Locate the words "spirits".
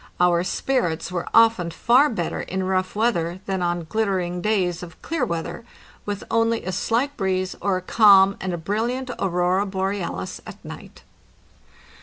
0.43-1.11